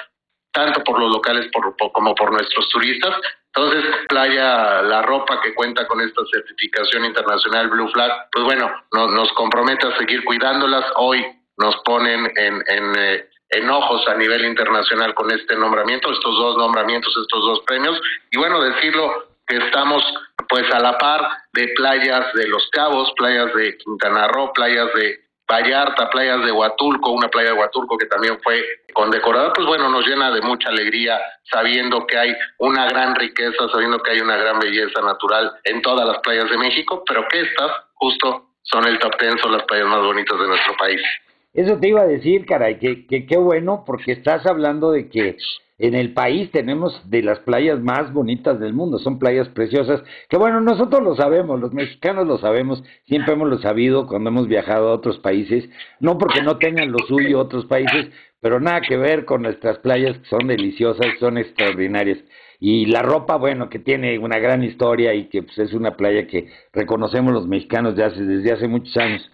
tanto 0.52 0.82
por 0.82 0.98
los 0.98 1.12
locales 1.12 1.48
como 1.92 2.14
por 2.16 2.32
nuestros 2.32 2.68
turistas. 2.70 3.14
Entonces, 3.54 3.84
Playa 4.08 4.82
La 4.82 5.02
Ropa, 5.02 5.40
que 5.40 5.54
cuenta 5.54 5.86
con 5.86 6.00
esta 6.00 6.22
certificación 6.32 7.04
internacional 7.04 7.68
Blue 7.68 7.88
Flag, 7.92 8.28
pues 8.32 8.44
bueno, 8.44 8.72
nos 8.92 9.32
compromete 9.34 9.86
a 9.86 9.96
seguir 9.98 10.24
cuidándolas. 10.24 10.84
Hoy 10.96 11.24
nos 11.60 11.76
ponen 11.84 12.32
en, 12.36 12.62
en, 12.66 12.96
eh, 12.96 13.26
ojos 13.70 14.06
a 14.08 14.14
nivel 14.14 14.44
internacional 14.44 15.14
con 15.14 15.30
este 15.30 15.54
nombramiento, 15.56 16.10
estos 16.10 16.36
dos 16.36 16.56
nombramientos, 16.56 17.14
estos 17.16 17.40
dos 17.40 17.60
premios. 17.66 18.00
Y 18.30 18.38
bueno, 18.38 18.60
decirlo 18.60 19.26
que 19.46 19.58
estamos 19.58 20.02
pues 20.48 20.64
a 20.72 20.80
la 20.80 20.96
par 20.98 21.20
de 21.52 21.68
playas 21.76 22.32
de 22.34 22.48
Los 22.48 22.68
Cabos, 22.70 23.12
playas 23.16 23.54
de 23.54 23.76
Quintana 23.78 24.28
Roo, 24.28 24.52
playas 24.52 24.88
de 24.94 25.20
Vallarta, 25.50 26.08
playas 26.10 26.44
de 26.44 26.52
Huatulco, 26.52 27.10
una 27.10 27.28
playa 27.28 27.50
de 27.50 27.58
Huatulco 27.58 27.98
que 27.98 28.06
también 28.06 28.38
fue 28.42 28.64
condecorada, 28.92 29.52
pues 29.52 29.66
bueno, 29.66 29.88
nos 29.88 30.06
llena 30.06 30.30
de 30.30 30.40
mucha 30.40 30.68
alegría 30.68 31.20
sabiendo 31.50 32.06
que 32.06 32.16
hay 32.16 32.36
una 32.58 32.86
gran 32.86 33.16
riqueza, 33.16 33.68
sabiendo 33.72 33.98
que 33.98 34.12
hay 34.12 34.20
una 34.20 34.36
gran 34.36 34.60
belleza 34.60 35.00
natural 35.02 35.52
en 35.64 35.82
todas 35.82 36.06
las 36.06 36.18
playas 36.20 36.48
de 36.48 36.56
México, 36.56 37.02
pero 37.06 37.26
que 37.28 37.40
estas 37.40 37.72
justo 37.94 38.50
son 38.62 38.86
el 38.86 38.98
top 39.00 39.16
ten, 39.18 39.38
son 39.38 39.52
las 39.52 39.64
playas 39.64 39.88
más 39.88 40.02
bonitas 40.02 40.38
de 40.38 40.46
nuestro 40.46 40.76
país. 40.76 41.02
Eso 41.52 41.78
te 41.78 41.88
iba 41.88 42.02
a 42.02 42.06
decir, 42.06 42.46
caray, 42.46 42.78
que 42.78 43.26
qué 43.26 43.36
bueno, 43.36 43.84
porque 43.86 44.12
estás 44.12 44.46
hablando 44.46 44.92
de 44.92 45.08
que 45.08 45.36
en 45.80 45.94
el 45.94 46.12
país 46.12 46.50
tenemos 46.52 47.10
de 47.10 47.22
las 47.22 47.38
playas 47.40 47.80
más 47.80 48.12
bonitas 48.12 48.60
del 48.60 48.74
mundo, 48.74 48.98
son 48.98 49.18
playas 49.18 49.48
preciosas, 49.48 50.02
que 50.28 50.36
bueno, 50.36 50.60
nosotros 50.60 51.02
lo 51.02 51.16
sabemos, 51.16 51.58
los 51.58 51.72
mexicanos 51.72 52.26
lo 52.26 52.36
sabemos, 52.36 52.84
siempre 53.06 53.32
hemos 53.32 53.48
lo 53.48 53.58
sabido 53.58 54.06
cuando 54.06 54.28
hemos 54.28 54.46
viajado 54.46 54.90
a 54.90 54.92
otros 54.92 55.18
países, 55.20 55.68
no 55.98 56.18
porque 56.18 56.42
no 56.42 56.58
tengan 56.58 56.92
lo 56.92 56.98
suyo 57.08 57.40
otros 57.40 57.64
países, 57.64 58.10
pero 58.40 58.60
nada 58.60 58.82
que 58.82 58.98
ver 58.98 59.24
con 59.24 59.40
nuestras 59.40 59.78
playas 59.78 60.18
que 60.18 60.28
son 60.28 60.48
deliciosas, 60.48 61.06
son 61.18 61.38
extraordinarias. 61.38 62.18
Y 62.58 62.84
la 62.84 63.00
ropa, 63.00 63.36
bueno, 63.36 63.70
que 63.70 63.78
tiene 63.78 64.18
una 64.18 64.38
gran 64.38 64.62
historia 64.62 65.14
y 65.14 65.28
que 65.30 65.42
pues, 65.42 65.58
es 65.58 65.72
una 65.72 65.96
playa 65.96 66.26
que 66.26 66.48
reconocemos 66.74 67.32
los 67.32 67.46
mexicanos 67.48 67.96
de 67.96 68.04
hace, 68.04 68.22
desde 68.22 68.52
hace 68.52 68.68
muchos 68.68 68.94
años. 68.98 69.30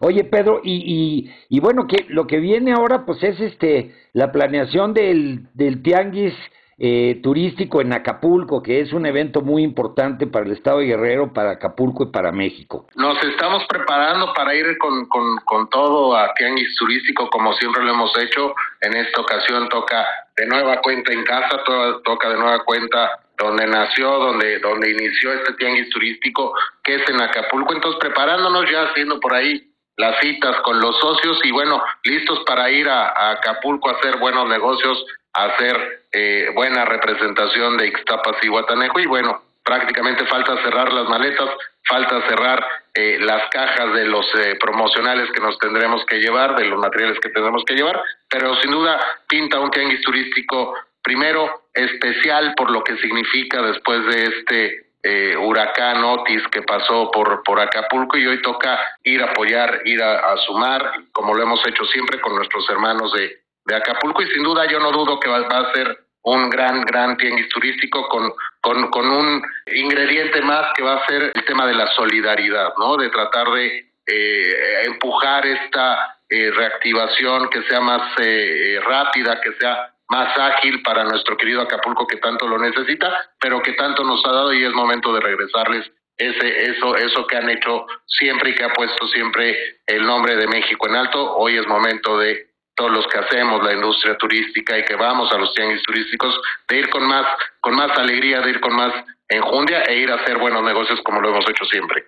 Oye, 0.00 0.24
Pedro, 0.24 0.60
y, 0.64 1.30
y, 1.48 1.60
bueno, 1.60 1.86
que 1.86 2.06
lo 2.08 2.26
que 2.26 2.38
viene 2.38 2.72
ahora, 2.72 3.04
pues 3.04 3.22
es 3.22 3.38
este 3.38 3.94
la 4.14 4.32
planeación 4.32 4.94
del, 4.94 5.48
del 5.54 5.82
tianguis 5.82 6.34
eh, 6.82 7.20
turístico 7.22 7.82
en 7.82 7.92
Acapulco, 7.92 8.62
que 8.62 8.80
es 8.80 8.94
un 8.94 9.04
evento 9.04 9.42
muy 9.42 9.62
importante 9.62 10.26
para 10.26 10.46
el 10.46 10.52
Estado 10.52 10.78
de 10.78 10.86
Guerrero, 10.86 11.34
para 11.34 11.50
Acapulco 11.50 12.04
y 12.04 12.06
para 12.06 12.32
México. 12.32 12.86
Nos 12.94 13.22
estamos 13.22 13.64
preparando 13.68 14.32
para 14.32 14.54
ir 14.54 14.78
con, 14.78 15.06
con, 15.06 15.36
con 15.44 15.68
todo 15.68 16.16
a 16.16 16.32
tianguis 16.32 16.74
turístico, 16.76 17.28
como 17.28 17.52
siempre 17.52 17.84
lo 17.84 17.92
hemos 17.92 18.16
hecho. 18.18 18.54
En 18.80 18.96
esta 18.96 19.20
ocasión 19.20 19.68
toca 19.68 20.06
de 20.34 20.46
nueva 20.46 20.80
cuenta 20.80 21.12
en 21.12 21.22
casa, 21.24 21.60
toca 22.02 22.30
de 22.30 22.38
nueva 22.38 22.64
cuenta 22.64 23.20
donde 23.36 23.66
nació, 23.66 24.10
donde, 24.18 24.58
donde 24.60 24.90
inició 24.90 25.34
este 25.34 25.52
tianguis 25.58 25.90
turístico, 25.90 26.54
que 26.82 26.94
es 26.94 27.08
en 27.10 27.20
Acapulco. 27.20 27.74
Entonces, 27.74 28.00
preparándonos 28.00 28.64
ya 28.70 28.84
haciendo 28.84 29.20
por 29.20 29.34
ahí 29.34 29.69
las 30.00 30.18
citas 30.20 30.56
con 30.62 30.80
los 30.80 30.98
socios 30.98 31.38
y 31.44 31.50
bueno, 31.50 31.82
listos 32.04 32.40
para 32.46 32.70
ir 32.70 32.88
a, 32.88 33.32
Acapulco 33.32 33.90
a 33.90 33.92
hacer 33.92 34.16
buenos 34.16 34.48
negocios, 34.48 35.04
a 35.34 35.44
hacer 35.44 36.06
eh, 36.10 36.50
buena 36.54 36.86
representación 36.86 37.76
de 37.76 37.88
Ixtapas 37.88 38.36
y 38.42 38.48
Guatanejo. 38.48 38.98
Y 38.98 39.06
bueno, 39.06 39.42
prácticamente 39.62 40.24
falta 40.26 40.56
cerrar 40.62 40.90
las 40.92 41.06
maletas, 41.06 41.50
falta 41.86 42.26
cerrar 42.28 42.66
eh, 42.94 43.18
las 43.20 43.48
cajas 43.50 43.92
de 43.92 44.06
los 44.06 44.26
eh, 44.36 44.56
promocionales 44.58 45.30
que 45.32 45.40
nos 45.40 45.58
tendremos 45.58 46.04
que 46.06 46.18
llevar, 46.18 46.56
de 46.56 46.64
los 46.64 46.80
materiales 46.80 47.20
que 47.20 47.28
tendremos 47.28 47.62
que 47.66 47.74
llevar, 47.74 48.02
pero 48.28 48.54
sin 48.56 48.70
duda 48.70 48.98
pinta 49.28 49.60
un 49.60 49.70
tianguis 49.70 50.00
turístico 50.02 50.74
primero 51.02 51.64
especial 51.74 52.54
por 52.56 52.70
lo 52.70 52.82
que 52.82 52.96
significa 52.96 53.62
después 53.62 54.04
de 54.06 54.22
este 54.24 54.89
eh, 55.02 55.36
huracán 55.36 56.04
Otis 56.04 56.42
que 56.48 56.62
pasó 56.62 57.10
por, 57.10 57.42
por 57.42 57.58
Acapulco 57.60 58.18
y 58.18 58.26
hoy 58.26 58.42
toca 58.42 58.78
ir 59.02 59.22
a 59.22 59.30
apoyar, 59.30 59.80
ir 59.84 60.02
a, 60.02 60.36
sumar, 60.46 60.92
como 61.12 61.34
lo 61.34 61.42
hemos 61.42 61.66
hecho 61.66 61.84
siempre 61.86 62.20
con 62.20 62.36
nuestros 62.36 62.68
hermanos 62.68 63.12
de, 63.14 63.40
de 63.64 63.74
Acapulco 63.74 64.22
y 64.22 64.26
sin 64.26 64.42
duda 64.42 64.66
yo 64.66 64.78
no 64.78 64.92
dudo 64.92 65.18
que 65.18 65.30
va, 65.30 65.38
a 65.38 65.72
ser 65.72 65.98
un 66.22 66.50
gran, 66.50 66.82
gran 66.82 67.16
tianguis 67.16 67.48
turístico 67.48 68.08
con, 68.08 68.30
con, 68.60 68.90
con, 68.90 69.10
un 69.10 69.42
ingrediente 69.72 70.42
más 70.42 70.72
que 70.74 70.82
va 70.82 70.96
a 70.96 71.06
ser 71.06 71.32
el 71.34 71.44
tema 71.46 71.66
de 71.66 71.74
la 71.74 71.86
solidaridad, 71.94 72.74
¿no? 72.78 72.98
De 72.98 73.08
tratar 73.08 73.48
de 73.52 73.90
eh, 74.06 74.82
empujar 74.84 75.46
esta 75.46 76.18
eh, 76.28 76.50
reactivación 76.50 77.48
que 77.48 77.62
sea 77.62 77.80
más 77.80 78.02
eh, 78.18 78.78
rápida, 78.84 79.40
que 79.40 79.52
sea 79.54 79.94
más 80.10 80.36
ágil 80.36 80.82
para 80.82 81.04
nuestro 81.04 81.36
querido 81.36 81.62
Acapulco 81.62 82.06
que 82.06 82.16
tanto 82.16 82.46
lo 82.48 82.58
necesita, 82.58 83.30
pero 83.40 83.62
que 83.62 83.72
tanto 83.74 84.02
nos 84.02 84.24
ha 84.26 84.32
dado 84.32 84.52
y 84.52 84.64
es 84.64 84.72
momento 84.72 85.14
de 85.14 85.20
regresarles 85.20 85.90
ese 86.18 86.70
eso 86.70 86.96
eso 86.96 87.26
que 87.26 87.36
han 87.36 87.48
hecho 87.48 87.86
siempre 88.06 88.50
y 88.50 88.54
que 88.54 88.64
ha 88.64 88.72
puesto 88.74 89.06
siempre 89.08 89.56
el 89.86 90.02
nombre 90.02 90.36
de 90.36 90.48
México 90.48 90.88
en 90.88 90.96
alto. 90.96 91.36
Hoy 91.36 91.56
es 91.56 91.66
momento 91.66 92.18
de 92.18 92.50
todos 92.74 92.90
los 92.90 93.06
que 93.06 93.18
hacemos 93.18 93.62
la 93.62 93.72
industria 93.72 94.16
turística 94.16 94.76
y 94.76 94.84
que 94.84 94.96
vamos 94.96 95.32
a 95.32 95.38
los 95.38 95.54
tianguis 95.54 95.82
turísticos 95.82 96.38
de 96.68 96.78
ir 96.78 96.90
con 96.90 97.06
más 97.06 97.26
con 97.60 97.76
más 97.76 97.96
alegría, 97.96 98.40
de 98.40 98.50
ir 98.50 98.60
con 98.60 98.74
más 98.74 98.92
enjundia 99.28 99.82
e 99.84 99.96
ir 99.96 100.10
a 100.10 100.16
hacer 100.16 100.38
buenos 100.38 100.64
negocios 100.64 101.00
como 101.02 101.20
lo 101.20 101.30
hemos 101.30 101.48
hecho 101.48 101.64
siempre. 101.66 102.04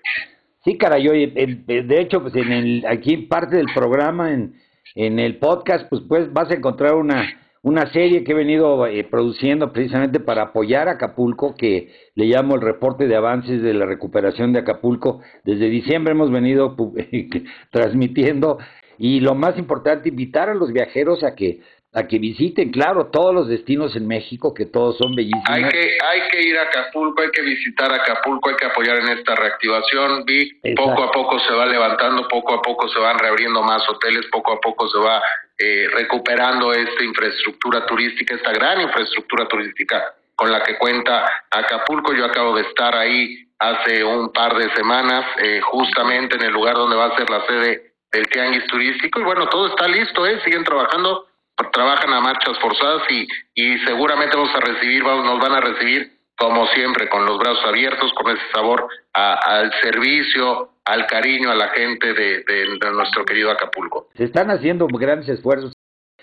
Sí, 0.65 0.77
caray, 0.77 1.09
oye, 1.09 1.27
de 1.27 2.01
hecho, 2.01 2.21
pues 2.21 2.35
en 2.37 2.53
el, 2.53 2.85
aquí 2.87 3.17
parte 3.17 3.57
del 3.57 3.67
programa, 3.75 4.31
en, 4.31 4.55
en 4.95 5.19
el 5.19 5.39
podcast, 5.39 5.89
pues, 5.89 6.03
pues 6.09 6.33
vas 6.33 6.51
a 6.53 6.55
encontrar 6.55 6.95
una, 6.95 7.42
una 7.63 7.93
serie 7.93 8.25
que 8.25 8.33
he 8.33 8.35
venido 8.35 8.87
eh, 8.87 9.05
produciendo 9.05 9.73
precisamente 9.73 10.19
para 10.19 10.43
apoyar 10.43 10.89
a 10.89 10.93
Acapulco, 10.93 11.55
que 11.55 11.93
le 12.17 12.27
llamo 12.27 12.57
el 12.57 12.61
reporte 12.61 13.07
de 13.07 13.17
avances 13.17 13.63
de 13.63 13.73
la 13.73 13.87
recuperación 13.87 14.53
de 14.53 14.61
Acapulco. 14.61 15.21
Desde 15.45 15.69
diciembre 15.69 16.13
hemos 16.13 16.31
venido 16.31 16.77
transmitiendo 17.71 18.59
y 18.99 19.21
lo 19.21 19.35
más 19.35 19.59
importante, 19.59 20.09
invitar 20.09 20.49
a 20.49 20.55
los 20.55 20.73
viajeros 20.73 21.25
a 21.25 21.35
que 21.35 21.61
a 21.95 22.07
que 22.07 22.19
visiten, 22.19 22.71
claro, 22.71 23.09
todos 23.09 23.35
los 23.35 23.49
destinos 23.49 23.95
en 23.97 24.09
México, 24.09 24.55
que 24.55 24.65
todos 24.65 24.97
son 24.97 25.15
bellísimos. 25.15 25.45
Hay 25.47 25.65
que, 25.65 25.99
hay 26.03 26.21
que 26.31 26.41
ir 26.41 26.57
a 26.57 26.63
Acapulco, 26.63 27.21
hay 27.21 27.31
que 27.31 27.43
visitar 27.43 27.93
Acapulco, 27.93 28.49
hay 28.49 28.57
que 28.57 28.65
apoyar 28.65 28.97
en 28.97 29.11
esta 29.11 29.35
reactivación. 29.35 30.25
Vi, 30.25 30.55
poco 30.75 31.03
a 31.03 31.11
poco 31.11 31.39
se 31.41 31.53
va 31.53 31.67
levantando, 31.67 32.27
poco 32.29 32.55
a 32.55 32.63
poco 32.63 32.89
se 32.89 32.99
van 32.99 33.19
reabriendo 33.19 33.63
más 33.63 33.83
hoteles, 33.91 34.25
poco 34.33 34.55
a 34.55 34.61
poco 34.61 34.89
se 34.89 34.99
va 34.99 35.21
eh, 35.65 35.89
recuperando 35.95 36.73
esta 36.73 37.05
infraestructura 37.05 37.87
turística, 37.87 38.35
esta 38.35 38.53
gran 38.53 38.81
infraestructura 38.81 39.47
turística 39.47 40.13
con 40.35 40.51
la 40.51 40.61
que 40.63 40.77
cuenta 40.77 41.45
Acapulco. 41.49 42.13
Yo 42.13 42.25
acabo 42.25 42.57
de 42.57 42.63
estar 42.63 42.97
ahí 42.97 43.47
hace 43.61 44.03
un 44.03 44.33
par 44.33 44.57
de 44.57 44.75
semanas, 44.75 45.25
eh, 45.39 45.61
justamente 45.61 46.35
en 46.35 46.43
el 46.43 46.53
lugar 46.53 46.75
donde 46.75 46.97
va 46.97 47.07
a 47.07 47.17
ser 47.17 47.31
la 47.31 47.47
sede 47.47 47.93
del 48.11 48.27
tianguis 48.27 48.67
turístico. 48.67 49.21
Y 49.21 49.23
bueno, 49.23 49.47
todo 49.47 49.69
está 49.69 49.87
listo, 49.87 50.27
¿eh? 50.27 50.41
siguen 50.45 50.65
trabajando 50.65 51.27
trabajan 51.73 52.13
a 52.13 52.21
marchas 52.21 52.59
forzadas 52.59 53.03
y, 53.09 53.29
y 53.55 53.79
seguramente 53.87 54.37
vamos 54.37 54.55
a 54.57 54.61
recibir, 54.61 55.05
vamos, 55.05 55.25
nos 55.25 55.39
van 55.39 55.53
a 55.53 55.61
recibir 55.61 56.11
como 56.43 56.67
siempre, 56.69 57.09
con 57.09 57.25
los 57.25 57.39
brazos 57.39 57.65
abiertos, 57.67 58.13
con 58.15 58.37
ese 58.37 58.43
sabor 58.53 58.89
al 59.13 59.73
servicio, 59.81 60.71
al 60.85 61.07
cariño 61.07 61.51
a 61.51 61.55
la 61.55 61.69
gente 61.69 62.13
de, 62.13 62.45
nuestro 62.93 63.25
querido 63.25 63.51
Acapulco. 63.51 64.09
Se 64.15 64.25
están 64.25 64.51
haciendo 64.51 64.87
grandes 64.87 65.29
esfuerzos. 65.29 65.73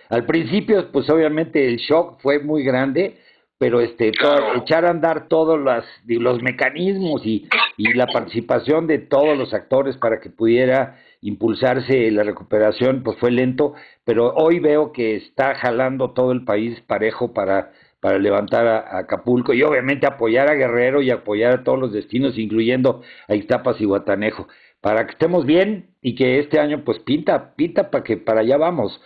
Al 0.10 0.26
principio, 0.26 0.92
pues 0.92 1.10
obviamente 1.10 1.68
el 1.68 1.78
shock 1.78 2.20
fue 2.22 2.40
muy 2.40 2.64
grande, 2.64 3.20
pero 3.58 3.80
este 3.80 4.10
echar 4.10 4.86
a 4.86 4.90
andar 4.90 5.28
todos 5.28 5.60
las, 5.60 5.86
los 6.06 6.42
mecanismos 6.42 7.26
y, 7.26 7.48
y 7.78 7.94
la 7.94 8.08
participación 8.08 8.88
de 8.88 9.00
todos 9.00 9.38
los 9.38 9.54
actores 9.54 9.98
para 9.98 10.20
que 10.20 10.30
pudiera 10.30 11.00
impulsarse 11.22 12.12
la 12.12 12.24
recuperación, 12.24 13.04
pues 13.04 13.18
fue 13.18 13.32
lento, 13.32 13.74
pero 14.06 14.34
hoy 14.36 14.60
veo 14.60 14.92
que 14.92 15.16
está 15.16 15.56
jalando 15.56 16.12
todo 16.12 16.32
el 16.32 16.44
país 16.46 16.80
parejo 16.82 17.34
para 17.34 17.72
para 18.02 18.18
levantar 18.18 18.68
a, 18.68 19.00
Acapulco 19.00 19.54
y 19.54 19.64
obviamente 19.64 20.08
apoyar 20.08 20.50
a 20.50 20.56
Guerrero 20.56 21.02
y 21.02 21.12
apoyar 21.12 21.54
a 21.54 21.64
todos 21.64 21.80
los 21.80 21.94
destinos, 21.94 22.38
incluyendo 22.38 23.04
a 23.28 23.36
Iztapas 23.36 23.80
y 23.82 23.86
Guatanejo, 23.86 24.48
para 24.82 25.06
que 25.06 25.12
estemos 25.12 25.46
bien 25.46 25.90
y 26.02 26.16
que 26.16 26.40
este 26.40 26.60
año 26.60 26.84
pues 26.86 27.00
pinta, 27.00 27.56
pinta 27.56 27.92
para 27.92 28.04
que 28.04 28.18
para 28.18 28.42
allá 28.42 28.58
vamos. 28.58 29.02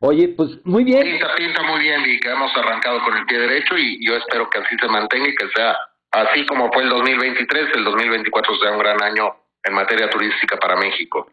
Oye, 0.00 0.28
pues 0.28 0.50
muy 0.64 0.84
bien. 0.84 1.02
Pinta, 1.02 1.34
pinta 1.36 1.62
muy 1.62 1.80
bien 1.80 2.00
y 2.06 2.18
que 2.20 2.30
hemos 2.30 2.50
arrancado 2.56 3.00
con 3.04 3.16
el 3.16 3.26
pie 3.26 3.38
derecho 3.38 3.76
y 3.76 4.04
yo 4.04 4.16
espero 4.16 4.48
que 4.50 4.58
así 4.58 4.76
se 4.80 4.88
mantenga 4.88 5.28
y 5.28 5.34
que 5.34 5.48
sea 5.54 5.76
así 6.10 6.46
como 6.46 6.72
fue 6.72 6.82
el 6.82 6.88
2023, 6.88 7.68
el 7.76 7.84
2024 7.84 8.56
sea 8.56 8.72
un 8.72 8.78
gran 8.78 9.02
año 9.02 9.36
en 9.62 9.74
materia 9.74 10.08
turística 10.08 10.56
para 10.56 10.76
México. 10.76 11.30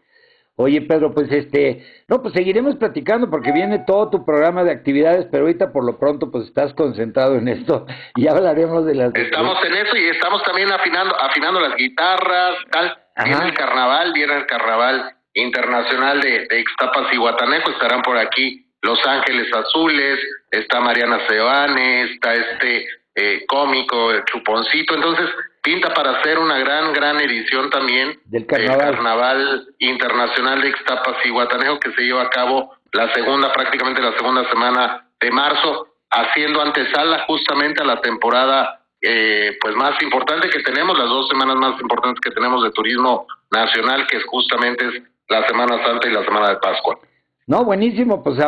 Oye, 0.58 0.82
Pedro, 0.82 1.14
pues 1.14 1.30
este, 1.32 1.86
no, 2.08 2.22
pues 2.22 2.34
seguiremos 2.34 2.78
platicando 2.78 3.30
porque 3.30 3.52
viene 3.52 3.84
todo 3.86 4.10
tu 4.10 4.26
programa 4.26 4.64
de 4.64 4.72
actividades, 4.72 5.28
pero 5.30 5.44
ahorita 5.44 5.74
por 5.74 5.84
lo 5.84 6.00
pronto 6.00 6.32
pues 6.32 6.46
estás 6.46 6.74
concentrado 6.74 7.36
en 7.36 7.50
esto 7.50 7.86
y 8.16 8.28
hablaremos 8.28 8.86
de 8.86 8.96
las... 8.96 9.16
Estamos 9.16 9.58
en 9.66 9.74
eso 9.76 9.98
y 9.98 10.08
estamos 10.08 10.42
también 10.44 10.72
afinando, 10.72 11.14
afinando 11.20 11.60
las 11.60 11.76
guitarras, 11.76 12.56
tal. 12.72 12.98
Viene 13.26 13.46
el 13.46 13.54
carnaval, 13.54 14.14
viene 14.14 14.38
el 14.38 14.46
carnaval 14.46 15.16
internacional 15.34 16.22
de, 16.22 16.48
de 16.50 16.60
Ixtapas 16.62 17.12
y 17.12 17.18
Guatanejo, 17.18 17.72
estarán 17.72 18.02
por 18.02 18.18
aquí 18.18 18.66
Los 18.82 19.06
Ángeles 19.06 19.54
Azules, 19.54 20.20
está 20.52 20.80
Mariana 20.80 21.20
Sebane, 21.28 22.04
está 22.14 22.34
este 22.34 22.88
eh, 23.16 23.46
cómico, 23.48 24.12
el 24.12 24.24
Chuponcito, 24.26 24.96
entonces 24.96 25.30
pinta 25.66 25.94
para 25.94 26.20
hacer 26.20 26.38
una 26.38 26.60
gran, 26.60 26.94
gran 26.94 27.20
edición 27.20 27.72
también 27.72 28.20
del 28.26 28.46
Carnaval, 28.46 28.94
carnaval 28.94 29.68
Internacional 29.80 30.62
de 30.62 30.70
Ixtapas 30.70 31.18
y 31.26 31.32
Guatanejo 31.32 31.80
que 31.80 31.92
se 31.94 32.04
lleva 32.04 32.22
a 32.22 32.30
cabo 32.30 32.72
la 32.94 33.12
segunda, 33.14 33.52
prácticamente 33.52 34.00
la 34.02 34.16
segunda 34.16 34.48
semana 34.48 35.10
de 35.20 35.32
marzo, 35.32 35.88
haciendo 36.12 36.62
antesala 36.62 37.26
justamente 37.28 37.82
a 37.82 37.86
la 37.86 38.00
temporada 38.00 38.80
eh, 39.02 39.58
pues 39.60 39.76
más 39.76 40.02
importante 40.02 40.50
que 40.50 40.62
tenemos, 40.62 40.98
las 40.98 41.10
dos 41.10 41.28
semanas 41.28 41.56
más 41.58 41.82
importantes 41.82 42.22
que 42.22 42.32
tenemos 42.32 42.64
de 42.64 42.72
turismo 42.72 43.26
nacional, 43.52 44.06
que 44.08 44.18
es 44.18 44.24
justamente 44.26 44.86
es 44.86 45.04
la 45.30 45.48
Semana 45.48 45.84
Santa 45.84 46.08
y 46.08 46.14
la 46.14 46.24
Semana 46.24 46.50
de 46.50 46.58
Pascua. 46.58 47.00
No, 47.48 47.64
buenísimo, 47.64 48.24
pues 48.24 48.40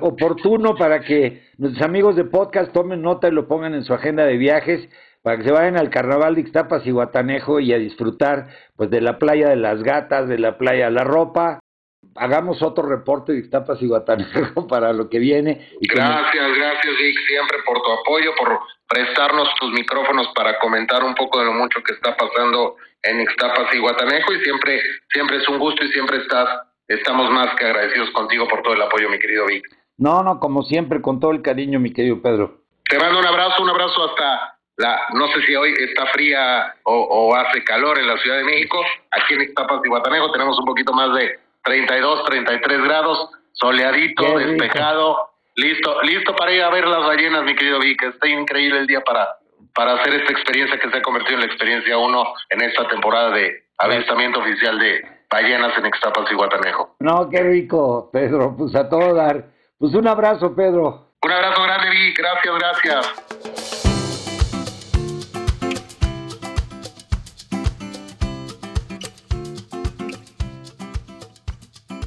oportuno 0.00 0.74
para 0.76 1.00
que 1.00 1.42
nuestros 1.58 1.84
amigos 1.84 2.16
de 2.16 2.24
podcast 2.24 2.72
tomen 2.72 3.02
nota 3.02 3.28
y 3.28 3.32
lo 3.32 3.46
pongan 3.46 3.74
en 3.74 3.84
su 3.84 3.92
agenda 3.92 4.24
de 4.24 4.38
viajes, 4.38 4.88
para 5.26 5.38
que 5.38 5.42
se 5.42 5.50
vayan 5.50 5.76
al 5.76 5.90
carnaval 5.90 6.36
de 6.36 6.42
Ixtapas 6.42 6.86
y 6.86 6.92
Guatanejo 6.92 7.58
y 7.58 7.72
a 7.72 7.78
disfrutar 7.78 8.46
pues 8.76 8.90
de 8.90 9.00
la 9.00 9.18
playa 9.18 9.48
de 9.48 9.56
las 9.56 9.82
gatas, 9.82 10.28
de 10.28 10.38
la 10.38 10.56
playa 10.56 10.84
de 10.84 10.92
la 10.92 11.02
ropa. 11.02 11.58
Hagamos 12.14 12.62
otro 12.62 12.88
reporte 12.88 13.32
de 13.32 13.40
Ixtapas 13.40 13.82
y 13.82 13.88
Guatanejo 13.88 14.66
para 14.68 14.92
lo 14.92 15.10
que 15.10 15.18
viene. 15.18 15.68
gracias, 15.80 16.54
gracias 16.56 16.94
Vic, 16.96 17.18
siempre 17.26 17.58
por 17.66 17.82
tu 17.82 17.90
apoyo, 17.90 18.36
por 18.38 18.60
prestarnos 18.86 19.48
tus 19.58 19.72
micrófonos 19.72 20.28
para 20.32 20.60
comentar 20.60 21.02
un 21.02 21.16
poco 21.16 21.40
de 21.40 21.46
lo 21.46 21.54
mucho 21.54 21.82
que 21.82 21.94
está 21.94 22.16
pasando 22.16 22.76
en 23.02 23.20
Ixtapas 23.22 23.74
y 23.74 23.80
Guatanejo 23.80 24.32
y 24.32 24.40
siempre, 24.44 24.80
siempre 25.12 25.38
es 25.38 25.48
un 25.48 25.58
gusto 25.58 25.84
y 25.84 25.88
siempre 25.88 26.18
estás 26.18 26.48
estamos 26.86 27.28
más 27.32 27.52
que 27.56 27.64
agradecidos 27.64 28.10
contigo 28.10 28.46
por 28.46 28.62
todo 28.62 28.74
el 28.74 28.82
apoyo, 28.82 29.10
mi 29.10 29.18
querido 29.18 29.46
Vic. 29.46 29.64
No, 29.98 30.22
no, 30.22 30.38
como 30.38 30.62
siempre, 30.62 31.02
con 31.02 31.18
todo 31.18 31.32
el 31.32 31.42
cariño, 31.42 31.80
mi 31.80 31.92
querido 31.92 32.22
Pedro. 32.22 32.60
Te 32.88 32.96
mando 32.96 33.18
un 33.18 33.26
abrazo, 33.26 33.64
un 33.64 33.70
abrazo 33.70 34.04
hasta 34.04 34.55
la, 34.76 35.00
no 35.14 35.26
sé 35.28 35.42
si 35.46 35.56
hoy 35.56 35.74
está 35.78 36.06
fría 36.06 36.74
o, 36.84 37.34
hace 37.34 37.64
calor 37.64 37.98
en 37.98 38.06
la 38.06 38.16
Ciudad 38.18 38.38
de 38.38 38.44
México. 38.44 38.82
Aquí 39.10 39.34
en 39.34 39.42
Ixtapas 39.42 39.80
y 39.84 39.88
Guatanejo 39.88 40.30
tenemos 40.32 40.58
un 40.58 40.66
poquito 40.66 40.92
más 40.92 41.14
de 41.14 41.38
32, 41.64 42.24
33 42.24 42.82
grados, 42.82 43.30
soleadito, 43.52 44.38
despejado, 44.38 45.30
listo, 45.54 46.02
listo 46.02 46.34
para 46.36 46.52
ir 46.52 46.62
a 46.62 46.70
ver 46.70 46.86
las 46.86 47.06
ballenas, 47.06 47.44
mi 47.44 47.54
querido 47.54 47.80
Vic. 47.80 48.02
Está 48.02 48.28
increíble 48.28 48.80
el 48.80 48.86
día 48.86 49.00
para, 49.00 49.28
para 49.74 49.94
hacer 49.94 50.14
esta 50.14 50.32
experiencia 50.32 50.78
que 50.78 50.90
se 50.90 50.96
ha 50.98 51.02
convertido 51.02 51.36
en 51.36 51.46
la 51.46 51.46
experiencia 51.46 51.96
uno 51.96 52.34
en 52.50 52.62
esta 52.62 52.86
temporada 52.88 53.30
de 53.30 53.64
avistamiento 53.78 54.40
oficial 54.40 54.78
de, 54.78 55.16
ballenas 55.30 55.76
en 55.78 55.86
Ixtapas 55.86 56.30
y 56.30 56.34
Guatanejo. 56.34 56.96
No, 57.00 57.28
qué 57.28 57.42
rico, 57.42 58.10
Pedro, 58.12 58.54
pues 58.56 58.74
a 58.74 58.88
todo 58.88 59.14
dar. 59.14 59.44
Pues 59.78 59.94
un 59.94 60.06
abrazo, 60.06 60.54
Pedro. 60.54 61.12
Un 61.22 61.32
abrazo 61.32 61.62
grande, 61.62 61.90
Vic, 61.90 62.18
gracias, 62.18 62.54
gracias. 62.58 63.85